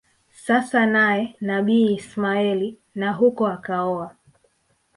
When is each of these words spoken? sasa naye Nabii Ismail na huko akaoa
sasa 0.45 0.81
naye 0.95 1.35
Nabii 1.41 1.93
Ismail 1.95 2.75
na 2.95 3.11
huko 3.13 3.47
akaoa 3.47 4.15